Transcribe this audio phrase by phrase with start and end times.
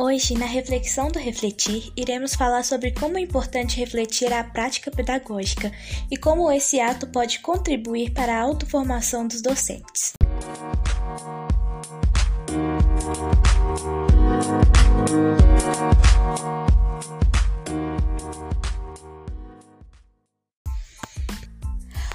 [0.00, 5.72] Hoje, na reflexão do refletir, iremos falar sobre como é importante refletir a prática pedagógica
[6.08, 10.12] e como esse ato pode contribuir para a autoformação dos docentes.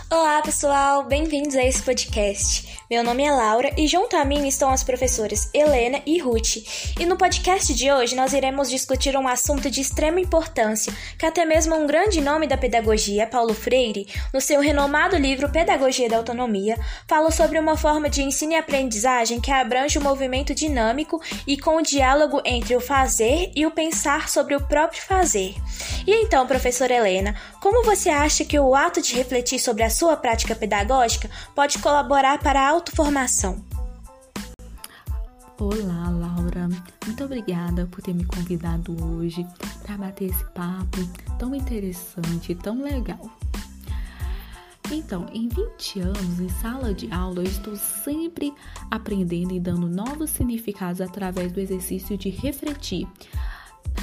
[0.09, 2.72] Olá, pessoal, bem-vindos a esse podcast.
[2.91, 6.57] Meu nome é Laura e junto a mim estão as professoras Helena e Ruth.
[6.99, 11.45] E no podcast de hoje nós iremos discutir um assunto de extrema importância, que até
[11.45, 16.77] mesmo um grande nome da pedagogia, Paulo Freire, no seu renomado livro Pedagogia da Autonomia,
[17.07, 21.77] fala sobre uma forma de ensino e aprendizagem que abrange o movimento dinâmico e com
[21.77, 25.55] o diálogo entre o fazer e o pensar sobre o próprio fazer.
[26.05, 30.17] E então, professora Helena, como você acha que o ato de refletir sobre a sua
[30.17, 33.63] prática pedagógica pode colaborar para a autoformação.
[35.57, 36.67] Olá, Laura.
[37.05, 39.47] Muito obrigada por ter me convidado hoje
[39.81, 40.97] para bater esse papo
[41.39, 43.31] tão interessante tão legal.
[44.91, 48.53] Então, em 20 anos em sala de aula, eu estou sempre
[48.91, 53.07] aprendendo e dando novos significados através do exercício de refletir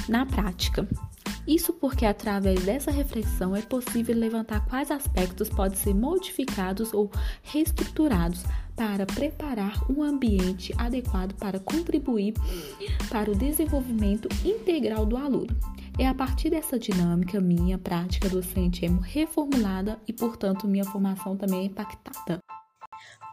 [0.09, 0.87] na prática.
[1.47, 7.09] Isso porque através dessa reflexão é possível levantar quais aspectos podem ser modificados ou
[7.43, 8.43] reestruturados
[8.75, 12.33] para preparar um ambiente adequado para contribuir
[13.09, 15.55] para o desenvolvimento integral do aluno.
[15.99, 21.61] É a partir dessa dinâmica minha prática docente é reformulada e, portanto, minha formação também
[21.61, 22.39] é impactada.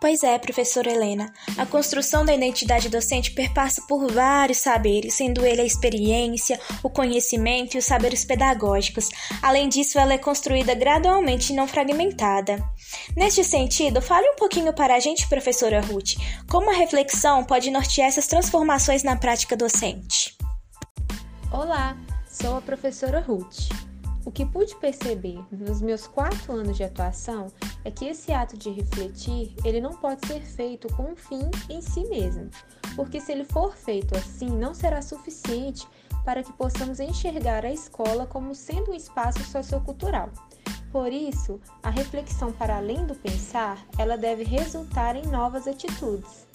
[0.00, 5.60] Pois é, professora Helena, a construção da identidade docente perpassa por vários saberes, sendo ele
[5.60, 9.08] a experiência, o conhecimento e os saberes pedagógicos.
[9.42, 12.62] Além disso, ela é construída gradualmente e não fragmentada.
[13.16, 16.14] Neste sentido, fale um pouquinho para a gente, professora Ruth,
[16.48, 20.36] como a reflexão pode nortear essas transformações na prática docente.
[21.50, 21.96] Olá,
[22.30, 23.68] sou a professora Ruth.
[24.24, 27.46] O que pude perceber nos meus quatro anos de atuação
[27.88, 31.80] é que esse ato de refletir ele não pode ser feito com um fim em
[31.80, 32.50] si mesmo,
[32.94, 35.88] porque se ele for feito assim, não será suficiente
[36.22, 40.28] para que possamos enxergar a escola como sendo um espaço sociocultural.
[40.92, 46.46] Por isso, a reflexão para além do pensar, ela deve resultar em novas atitudes.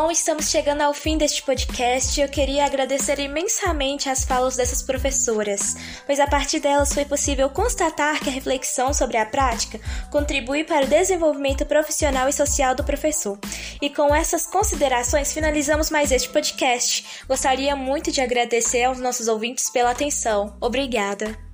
[0.00, 5.74] Bom, estamos chegando ao fim deste podcast eu queria agradecer imensamente as falas dessas professoras,
[6.06, 10.86] pois a partir delas foi possível constatar que a reflexão sobre a prática contribui para
[10.86, 13.36] o desenvolvimento profissional e social do professor.
[13.82, 17.24] E com essas considerações finalizamos mais este podcast.
[17.26, 20.56] Gostaria muito de agradecer aos nossos ouvintes pela atenção.
[20.60, 21.47] Obrigada!